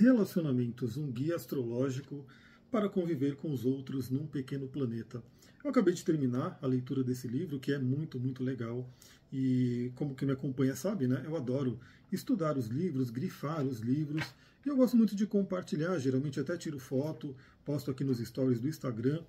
Relacionamentos, 0.00 0.96
um 0.96 1.12
guia 1.12 1.36
astrológico 1.36 2.24
para 2.70 2.88
conviver 2.88 3.36
com 3.36 3.52
os 3.52 3.66
outros 3.66 4.08
num 4.08 4.26
pequeno 4.26 4.66
planeta. 4.66 5.22
Eu 5.62 5.68
acabei 5.68 5.92
de 5.92 6.02
terminar 6.02 6.58
a 6.62 6.66
leitura 6.66 7.04
desse 7.04 7.28
livro, 7.28 7.60
que 7.60 7.70
é 7.70 7.78
muito, 7.78 8.18
muito 8.18 8.42
legal. 8.42 8.88
E 9.30 9.92
como 9.94 10.14
quem 10.14 10.26
me 10.26 10.32
acompanha 10.32 10.74
sabe, 10.74 11.06
né? 11.06 11.22
Eu 11.26 11.36
adoro 11.36 11.78
estudar 12.10 12.56
os 12.56 12.68
livros, 12.68 13.10
grifar 13.10 13.62
os 13.62 13.80
livros. 13.80 14.24
E 14.64 14.70
eu 14.70 14.76
gosto 14.76 14.96
muito 14.96 15.14
de 15.14 15.26
compartilhar, 15.26 15.98
geralmente 15.98 16.40
até 16.40 16.56
tiro 16.56 16.78
foto, 16.78 17.36
posto 17.62 17.90
aqui 17.90 18.02
nos 18.02 18.20
stories 18.20 18.58
do 18.58 18.68
Instagram. 18.68 19.22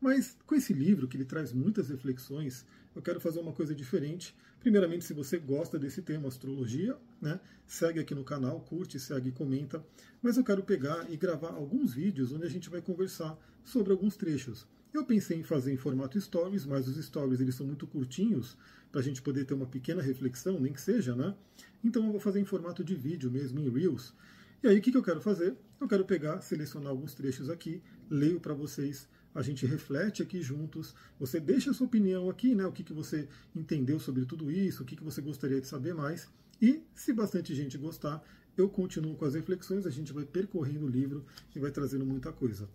Mas 0.00 0.36
com 0.46 0.54
esse 0.54 0.72
livro, 0.72 1.08
que 1.08 1.16
ele 1.16 1.24
traz 1.24 1.52
muitas 1.52 1.88
reflexões, 1.88 2.64
eu 2.94 3.02
quero 3.02 3.20
fazer 3.20 3.40
uma 3.40 3.52
coisa 3.52 3.74
diferente. 3.74 4.34
Primeiramente, 4.60 5.04
se 5.04 5.12
você 5.12 5.38
gosta 5.38 5.78
desse 5.78 6.02
tema, 6.02 6.28
astrologia, 6.28 6.96
né, 7.20 7.40
segue 7.66 8.00
aqui 8.00 8.14
no 8.14 8.24
canal, 8.24 8.60
curte, 8.60 8.98
segue 8.98 9.32
comenta. 9.32 9.84
Mas 10.22 10.36
eu 10.36 10.44
quero 10.44 10.62
pegar 10.62 11.10
e 11.10 11.16
gravar 11.16 11.50
alguns 11.50 11.94
vídeos 11.94 12.32
onde 12.32 12.44
a 12.44 12.50
gente 12.50 12.70
vai 12.70 12.80
conversar 12.80 13.38
sobre 13.64 13.92
alguns 13.92 14.16
trechos. 14.16 14.66
Eu 14.92 15.04
pensei 15.04 15.38
em 15.38 15.42
fazer 15.42 15.72
em 15.72 15.76
formato 15.76 16.20
stories, 16.20 16.64
mas 16.64 16.86
os 16.86 17.04
stories 17.04 17.40
eles 17.40 17.56
são 17.56 17.66
muito 17.66 17.86
curtinhos 17.86 18.56
para 18.92 19.00
a 19.00 19.04
gente 19.04 19.20
poder 19.20 19.44
ter 19.44 19.54
uma 19.54 19.66
pequena 19.66 20.00
reflexão, 20.00 20.60
nem 20.60 20.72
que 20.72 20.80
seja, 20.80 21.16
né? 21.16 21.34
Então 21.82 22.06
eu 22.06 22.12
vou 22.12 22.20
fazer 22.20 22.38
em 22.38 22.44
formato 22.44 22.84
de 22.84 22.94
vídeo 22.94 23.28
mesmo, 23.28 23.58
em 23.58 23.68
Reels. 23.68 24.14
E 24.62 24.68
aí 24.68 24.78
o 24.78 24.80
que, 24.80 24.92
que 24.92 24.96
eu 24.96 25.02
quero 25.02 25.20
fazer? 25.20 25.56
Eu 25.80 25.88
quero 25.88 26.04
pegar, 26.04 26.40
selecionar 26.42 26.90
alguns 26.90 27.12
trechos 27.12 27.50
aqui, 27.50 27.82
leio 28.08 28.38
para 28.38 28.54
vocês 28.54 29.08
a 29.34 29.42
gente 29.42 29.66
reflete 29.66 30.22
aqui 30.22 30.40
juntos, 30.40 30.94
você 31.18 31.40
deixa 31.40 31.70
a 31.70 31.74
sua 31.74 31.86
opinião 31.86 32.30
aqui, 32.30 32.54
né, 32.54 32.64
o 32.64 32.72
que, 32.72 32.84
que 32.84 32.92
você 32.92 33.28
entendeu 33.54 33.98
sobre 33.98 34.24
tudo 34.24 34.50
isso, 34.50 34.82
o 34.82 34.86
que, 34.86 34.96
que 34.96 35.02
você 35.02 35.20
gostaria 35.20 35.60
de 35.60 35.66
saber 35.66 35.94
mais, 35.94 36.28
e 36.62 36.82
se 36.94 37.12
bastante 37.12 37.54
gente 37.54 37.76
gostar, 37.76 38.22
eu 38.56 38.68
continuo 38.68 39.16
com 39.16 39.24
as 39.24 39.34
reflexões, 39.34 39.86
a 39.86 39.90
gente 39.90 40.12
vai 40.12 40.24
percorrendo 40.24 40.86
o 40.86 40.88
livro 40.88 41.24
e 41.54 41.58
vai 41.58 41.72
trazendo 41.72 42.06
muita 42.06 42.32
coisa. 42.32 42.68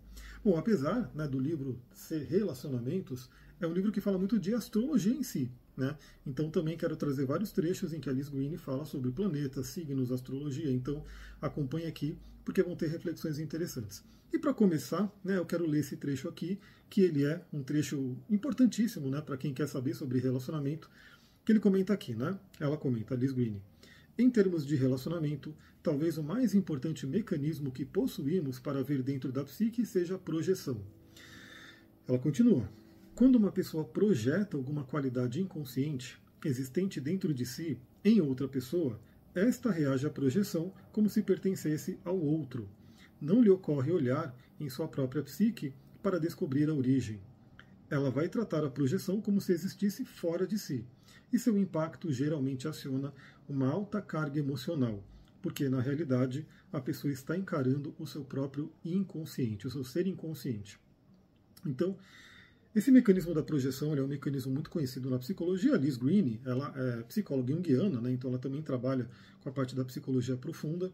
Bom, 0.44 0.56
apesar 0.56 1.10
né, 1.14 1.26
do 1.26 1.38
livro 1.38 1.80
ser 1.94 2.24
relacionamentos, 2.24 3.30
é 3.58 3.66
um 3.66 3.72
livro 3.72 3.90
que 3.90 4.00
fala 4.00 4.18
muito 4.18 4.38
de 4.38 4.54
astrologia 4.54 5.14
em 5.14 5.22
si. 5.22 5.50
Né? 5.80 5.96
Então 6.26 6.50
também 6.50 6.76
quero 6.76 6.94
trazer 6.94 7.24
vários 7.24 7.52
trechos 7.52 7.94
em 7.94 8.00
que 8.00 8.10
a 8.10 8.12
Alice 8.12 8.30
Green 8.30 8.54
fala 8.58 8.84
sobre 8.84 9.10
planetas, 9.10 9.68
signos, 9.68 10.12
astrologia. 10.12 10.70
Então 10.70 11.02
acompanhe 11.40 11.86
aqui, 11.86 12.18
porque 12.44 12.62
vão 12.62 12.76
ter 12.76 12.88
reflexões 12.88 13.38
interessantes. 13.38 14.04
E 14.30 14.38
para 14.38 14.52
começar, 14.52 15.10
né, 15.24 15.38
eu 15.38 15.46
quero 15.46 15.66
ler 15.66 15.80
esse 15.80 15.96
trecho 15.96 16.28
aqui, 16.28 16.60
que 16.90 17.00
ele 17.00 17.24
é 17.24 17.42
um 17.50 17.62
trecho 17.62 18.14
importantíssimo 18.28 19.08
né, 19.08 19.22
para 19.22 19.38
quem 19.38 19.54
quer 19.54 19.66
saber 19.66 19.94
sobre 19.94 20.18
relacionamento, 20.18 20.90
que 21.46 21.50
ele 21.50 21.60
comenta 21.60 21.94
aqui. 21.94 22.14
Né? 22.14 22.38
Ela 22.60 22.76
comenta, 22.76 23.14
Alice 23.14 23.32
Green. 23.32 23.58
Em 24.18 24.28
termos 24.28 24.66
de 24.66 24.76
relacionamento, 24.76 25.56
talvez 25.82 26.18
o 26.18 26.22
mais 26.22 26.54
importante 26.54 27.06
mecanismo 27.06 27.72
que 27.72 27.86
possuímos 27.86 28.58
para 28.58 28.82
ver 28.82 29.02
dentro 29.02 29.32
da 29.32 29.42
psique 29.44 29.86
seja 29.86 30.16
a 30.16 30.18
projeção. 30.18 30.78
Ela 32.06 32.18
continua. 32.18 32.68
Quando 33.20 33.36
uma 33.36 33.52
pessoa 33.52 33.84
projeta 33.84 34.56
alguma 34.56 34.82
qualidade 34.82 35.42
inconsciente 35.42 36.18
existente 36.42 36.98
dentro 36.98 37.34
de 37.34 37.44
si 37.44 37.78
em 38.02 38.18
outra 38.18 38.48
pessoa, 38.48 38.98
esta 39.34 39.70
reage 39.70 40.06
à 40.06 40.10
projeção 40.10 40.72
como 40.90 41.06
se 41.10 41.22
pertencesse 41.22 41.98
ao 42.02 42.18
outro. 42.18 42.66
Não 43.20 43.42
lhe 43.42 43.50
ocorre 43.50 43.92
olhar 43.92 44.34
em 44.58 44.70
sua 44.70 44.88
própria 44.88 45.22
psique 45.22 45.74
para 46.02 46.18
descobrir 46.18 46.70
a 46.70 46.74
origem. 46.74 47.20
Ela 47.90 48.10
vai 48.10 48.26
tratar 48.26 48.64
a 48.64 48.70
projeção 48.70 49.20
como 49.20 49.38
se 49.38 49.52
existisse 49.52 50.02
fora 50.02 50.46
de 50.46 50.58
si, 50.58 50.86
e 51.30 51.38
seu 51.38 51.58
impacto 51.58 52.10
geralmente 52.10 52.66
aciona 52.66 53.12
uma 53.46 53.68
alta 53.68 54.00
carga 54.00 54.38
emocional, 54.38 55.04
porque 55.42 55.68
na 55.68 55.82
realidade 55.82 56.46
a 56.72 56.80
pessoa 56.80 57.12
está 57.12 57.36
encarando 57.36 57.94
o 57.98 58.06
seu 58.06 58.24
próprio 58.24 58.72
inconsciente, 58.82 59.66
o 59.66 59.70
seu 59.70 59.84
ser 59.84 60.06
inconsciente. 60.06 60.80
Então, 61.66 61.98
esse 62.74 62.90
mecanismo 62.90 63.34
da 63.34 63.42
projeção 63.42 63.94
é 63.94 64.02
um 64.02 64.06
mecanismo 64.06 64.52
muito 64.52 64.70
conhecido 64.70 65.10
na 65.10 65.18
psicologia. 65.18 65.74
A 65.74 65.78
Liz 65.78 65.96
Greene, 65.96 66.40
ela 66.44 66.72
é 66.76 67.02
psicóloga 67.02 67.52
junguiana, 67.52 68.00
né, 68.00 68.12
então 68.12 68.30
ela 68.30 68.38
também 68.38 68.62
trabalha 68.62 69.08
com 69.42 69.48
a 69.48 69.52
parte 69.52 69.74
da 69.74 69.84
psicologia 69.84 70.36
profunda. 70.36 70.90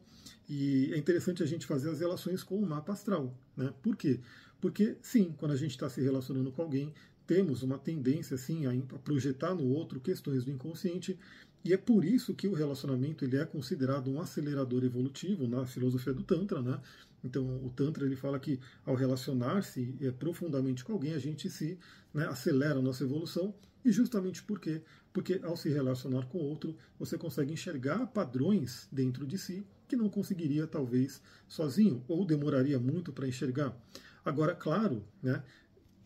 E 0.49 0.91
é 0.93 0.97
interessante 0.97 1.43
a 1.43 1.47
gente 1.47 1.67
fazer 1.67 1.91
as 1.91 2.01
relações 2.01 2.43
com 2.43 2.57
o 2.57 2.67
mapa 2.67 2.93
astral. 2.93 3.37
Né? 3.57 3.73
Por 3.83 3.95
quê? 3.95 4.21
Porque, 4.61 4.97
sim, 5.03 5.35
quando 5.37 5.53
a 5.53 5.57
gente 5.57 5.73
está 5.73 5.89
se 5.89 6.01
relacionando 6.01 6.51
com 6.51 6.63
alguém, 6.63 6.95
temos 7.27 7.63
uma 7.63 7.77
tendência 7.77 8.37
assim 8.37 8.65
a 8.67 8.99
projetar 8.99 9.55
no 9.55 9.69
outro 9.69 10.01
questões 10.01 10.45
do 10.45 10.51
inconsciente 10.51 11.19
e 11.67 11.73
é 11.73 11.77
por 11.77 12.05
isso 12.05 12.33
que 12.33 12.47
o 12.47 12.55
relacionamento 12.55 13.25
ele 13.25 13.37
é 13.37 13.45
considerado 13.45 14.09
um 14.09 14.21
acelerador 14.21 14.85
evolutivo 14.85 15.49
na 15.49 15.67
filosofia 15.67 16.13
do 16.13 16.23
tantra, 16.23 16.63
né? 16.63 16.81
Então 17.27 17.45
o 17.65 17.71
tantra 17.71 18.07
ele 18.07 18.17
fala 18.17 18.39
que 18.39 18.59
ao 18.85 18.95
relacionar-se 18.95 19.95
é, 20.01 20.11
profundamente 20.11 20.85
com 20.85 20.93
alguém 20.93 21.13
a 21.13 21.19
gente 21.19 21.51
se 21.51 21.79
né, 22.15 22.27
acelera 22.27 22.79
a 22.79 22.83
nossa 22.83 23.05
evolução 23.05 23.55
e 23.85 23.93
justamente 23.93 24.43
por 24.43 24.59
quê? 24.59 24.83
Porque 25.13 25.41
ao 25.43 25.57
se 25.57 25.69
relacionar 25.69 26.27
com 26.27 26.39
outro 26.39 26.77
você 26.99 27.19
consegue 27.19 27.53
enxergar 27.53 28.07
padrões 28.07 28.89
dentro 28.91 29.27
de 29.27 29.37
si 29.37 29.67
que 29.89 29.97
não 29.97 30.09
conseguiria 30.09 30.67
talvez 30.67 31.21
sozinho 31.47 32.03
ou 32.09 32.25
demoraria 32.25 32.79
muito 32.79 33.13
para 33.13 33.29
enxergar. 33.29 33.77
Agora, 34.25 34.55
claro, 34.55 35.05
né? 35.23 35.43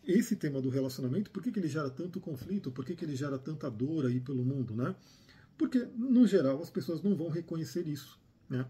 esse 0.03 0.35
tema 0.35 0.61
do 0.61 0.69
relacionamento, 0.69 1.31
por 1.31 1.41
que, 1.43 1.51
que 1.51 1.59
ele 1.59 1.67
gera 1.67 1.89
tanto 1.89 2.19
conflito, 2.19 2.71
por 2.71 2.85
que, 2.85 2.95
que 2.95 3.05
ele 3.05 3.15
gera 3.15 3.37
tanta 3.37 3.69
dor 3.69 4.05
aí 4.05 4.19
pelo 4.19 4.43
mundo, 4.43 4.75
né? 4.75 4.95
Porque, 5.57 5.87
no 5.95 6.25
geral, 6.25 6.61
as 6.61 6.69
pessoas 6.69 7.03
não 7.03 7.15
vão 7.15 7.29
reconhecer 7.29 7.87
isso. 7.87 8.19
Né? 8.49 8.65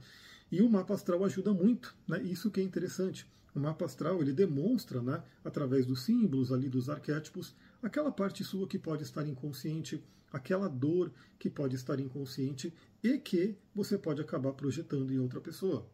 E 0.51 0.62
o 0.62 0.69
mapa 0.69 0.94
astral 0.94 1.23
ajuda 1.23 1.53
muito, 1.53 1.95
né? 2.07 2.22
isso 2.23 2.51
que 2.51 2.59
é 2.59 2.63
interessante. 2.63 3.25
O 3.56 3.59
mapa 3.59 3.85
astral 3.85 4.22
ele 4.22 4.34
demonstra, 4.34 5.01
né, 5.01 5.23
através 5.44 5.85
dos 5.85 6.03
símbolos 6.03 6.51
ali, 6.51 6.69
dos 6.69 6.89
arquétipos, 6.89 7.56
aquela 7.81 8.12
parte 8.12 8.44
sua 8.44 8.67
que 8.67 8.79
pode 8.79 9.03
estar 9.03 9.28
inconsciente, 9.28 10.03
aquela 10.31 10.67
dor 10.67 11.12
que 11.38 11.50
pode 11.50 11.75
estar 11.75 12.00
inconsciente 12.00 12.73
e 13.03 13.17
que 13.17 13.57
você 13.75 13.97
pode 13.97 14.22
acabar 14.22 14.53
projetando 14.53 15.12
em 15.12 15.19
outra 15.19 15.41
pessoa. 15.41 15.85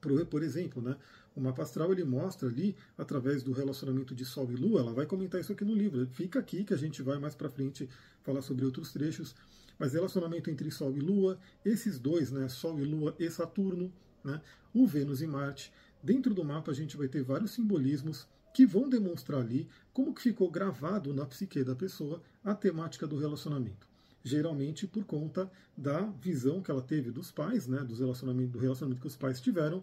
Por, 0.00 0.42
exemplo, 0.42 0.80
né, 0.80 0.96
o 1.34 1.40
mapa 1.40 1.62
astral 1.62 1.92
ele 1.92 2.04
mostra 2.04 2.48
ali, 2.48 2.76
através 2.96 3.42
do 3.42 3.52
relacionamento 3.52 4.14
de 4.14 4.24
Sol 4.24 4.50
e 4.50 4.56
Lua, 4.56 4.80
ela 4.80 4.92
vai 4.92 5.06
comentar 5.06 5.40
isso 5.40 5.52
aqui 5.52 5.64
no 5.64 5.74
livro. 5.74 6.06
Fica 6.12 6.38
aqui 6.38 6.64
que 6.64 6.72
a 6.72 6.76
gente 6.76 7.02
vai 7.02 7.18
mais 7.18 7.34
para 7.34 7.50
frente 7.50 7.88
falar 8.22 8.42
sobre 8.42 8.64
outros 8.64 8.92
trechos. 8.92 9.34
Mas 9.78 9.92
relacionamento 9.92 10.50
entre 10.50 10.70
Sol 10.70 10.96
e 10.96 11.00
Lua, 11.00 11.38
esses 11.64 11.98
dois, 11.98 12.30
né, 12.30 12.48
Sol 12.48 12.78
e 12.78 12.84
Lua 12.84 13.14
e 13.18 13.28
Saturno, 13.30 13.92
né, 14.22 14.40
o 14.72 14.86
Vênus 14.86 15.20
e 15.20 15.26
Marte, 15.26 15.72
dentro 16.02 16.32
do 16.34 16.44
mapa 16.44 16.70
a 16.70 16.74
gente 16.74 16.96
vai 16.96 17.08
ter 17.08 17.22
vários 17.22 17.52
simbolismos 17.52 18.26
que 18.54 18.66
vão 18.66 18.88
demonstrar 18.88 19.40
ali 19.40 19.68
como 19.92 20.14
que 20.14 20.22
ficou 20.22 20.50
gravado 20.50 21.12
na 21.12 21.26
psique 21.26 21.62
da 21.64 21.74
pessoa 21.74 22.22
a 22.44 22.54
temática 22.54 23.06
do 23.06 23.18
relacionamento 23.18 23.87
geralmente 24.22 24.86
por 24.86 25.04
conta 25.04 25.50
da 25.76 26.02
visão 26.20 26.60
que 26.62 26.70
ela 26.70 26.82
teve 26.82 27.10
dos 27.10 27.30
pais, 27.30 27.66
né, 27.66 27.78
dos 27.84 28.00
relacionamento, 28.00 28.52
do 28.52 28.58
relacionamento 28.58 29.00
que 29.00 29.06
os 29.06 29.16
pais 29.16 29.40
tiveram. 29.40 29.82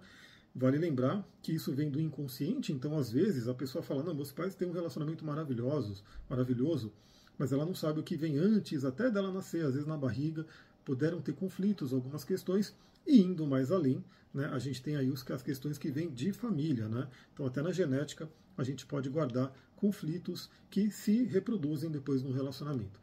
Vale 0.53 0.77
lembrar 0.77 1.27
que 1.41 1.53
isso 1.53 1.73
vem 1.73 1.89
do 1.89 1.99
inconsciente, 1.99 2.71
então 2.71 2.97
às 2.97 3.11
vezes 3.11 3.47
a 3.47 3.53
pessoa 3.53 3.83
fala: 3.83 4.03
Não, 4.03 4.13
meus 4.13 4.31
pais 4.31 4.55
têm 4.55 4.67
um 4.67 4.71
relacionamento 4.71 5.25
maravilhoso, 5.25 6.01
maravilhoso, 6.29 6.93
mas 7.37 7.51
ela 7.51 7.65
não 7.65 7.75
sabe 7.75 7.99
o 7.99 8.03
que 8.03 8.15
vem 8.15 8.37
antes, 8.37 8.85
até 8.85 9.09
dela 9.09 9.31
nascer, 9.31 9.65
às 9.65 9.73
vezes 9.73 9.87
na 9.87 9.97
barriga, 9.97 10.45
puderam 10.85 11.21
ter 11.21 11.33
conflitos, 11.33 11.91
algumas 11.91 12.23
questões, 12.23 12.73
e 13.05 13.19
indo 13.21 13.45
mais 13.45 13.71
além, 13.71 14.03
né, 14.33 14.45
a 14.51 14.59
gente 14.59 14.81
tem 14.81 14.95
aí 14.95 15.11
as 15.11 15.41
questões 15.41 15.77
que 15.77 15.89
vêm 15.89 16.09
de 16.09 16.31
família. 16.31 16.87
Né? 16.87 17.07
Então, 17.33 17.45
até 17.45 17.61
na 17.61 17.71
genética, 17.71 18.29
a 18.57 18.63
gente 18.63 18.85
pode 18.85 19.09
guardar 19.09 19.53
conflitos 19.75 20.49
que 20.69 20.89
se 20.91 21.23
reproduzem 21.23 21.91
depois 21.91 22.21
no 22.21 22.31
relacionamento. 22.31 22.99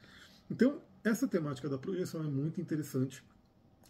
Então, 0.51 0.81
essa 1.05 1.27
temática 1.27 1.69
da 1.69 1.79
projeção 1.79 2.23
é 2.23 2.27
muito 2.27 2.61
interessante. 2.61 3.23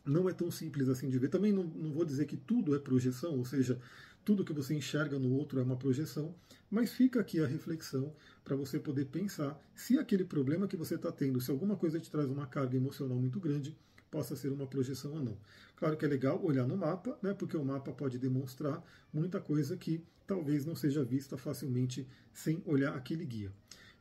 Não 0.04 0.28
é 0.28 0.32
tão 0.32 0.50
simples 0.50 0.88
assim 0.88 1.08
de 1.08 1.18
ver. 1.18 1.28
Também 1.28 1.52
não, 1.52 1.64
não 1.64 1.92
vou 1.92 2.04
dizer 2.04 2.26
que 2.26 2.36
tudo 2.36 2.74
é 2.74 2.78
projeção, 2.78 3.38
ou 3.38 3.44
seja, 3.44 3.80
tudo 4.24 4.44
que 4.44 4.52
você 4.52 4.74
enxerga 4.74 5.18
no 5.18 5.32
outro 5.32 5.60
é 5.60 5.62
uma 5.62 5.76
projeção, 5.76 6.34
mas 6.70 6.92
fica 6.92 7.20
aqui 7.20 7.40
a 7.40 7.46
reflexão 7.46 8.14
para 8.44 8.56
você 8.56 8.78
poder 8.78 9.06
pensar 9.06 9.60
se 9.74 9.98
aquele 9.98 10.24
problema 10.24 10.66
que 10.66 10.76
você 10.76 10.94
está 10.94 11.10
tendo, 11.12 11.40
se 11.40 11.50
alguma 11.50 11.76
coisa 11.76 12.00
te 12.00 12.10
traz 12.10 12.28
uma 12.28 12.46
carga 12.46 12.76
emocional 12.76 13.18
muito 13.18 13.38
grande, 13.40 13.76
possa 14.10 14.36
ser 14.36 14.52
uma 14.52 14.66
projeção 14.66 15.12
ou 15.14 15.24
não. 15.24 15.38
Claro 15.76 15.96
que 15.96 16.04
é 16.04 16.08
legal 16.08 16.42
olhar 16.44 16.66
no 16.66 16.76
mapa, 16.76 17.18
né, 17.22 17.34
porque 17.34 17.56
o 17.56 17.64
mapa 17.64 17.92
pode 17.92 18.18
demonstrar 18.18 18.82
muita 19.12 19.40
coisa 19.40 19.76
que 19.76 20.04
talvez 20.26 20.64
não 20.64 20.76
seja 20.76 21.04
vista 21.04 21.36
facilmente 21.36 22.06
sem 22.32 22.62
olhar 22.64 22.94
aquele 22.94 23.24
guia. 23.24 23.52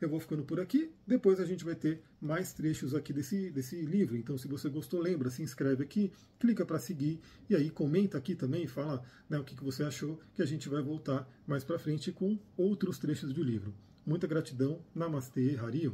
Eu 0.02 0.10
vou 0.10 0.20
ficando 0.20 0.44
por 0.44 0.60
aqui. 0.60 0.92
Depois 1.06 1.40
a 1.40 1.46
gente 1.46 1.64
vai 1.64 1.76
ter 1.76 2.02
mais 2.20 2.52
trechos 2.52 2.96
aqui 2.96 3.14
desse, 3.14 3.52
desse 3.52 3.80
livro. 3.86 4.18
Então, 4.18 4.36
se 4.36 4.48
você 4.48 4.68
gostou, 4.68 5.00
lembra, 5.00 5.30
se 5.30 5.44
inscreve 5.44 5.84
aqui, 5.84 6.12
clica 6.40 6.66
para 6.66 6.80
seguir 6.80 7.22
e 7.48 7.56
aí 7.56 7.70
comenta 7.70 8.18
aqui 8.18 8.34
também, 8.34 8.66
fala 8.66 9.04
né, 9.30 9.38
o 9.38 9.44
que, 9.44 9.56
que 9.56 9.64
você 9.64 9.84
achou, 9.84 10.20
que 10.34 10.42
a 10.42 10.46
gente 10.46 10.68
vai 10.68 10.82
voltar 10.82 11.30
mais 11.46 11.64
para 11.64 11.78
frente 11.78 12.12
com 12.12 12.40
outros 12.58 12.98
trechos 12.98 13.32
do 13.32 13.44
livro. 13.44 13.74
Muita 14.04 14.26
gratidão. 14.26 14.84
Namastê, 14.96 15.56
Harion. 15.56 15.94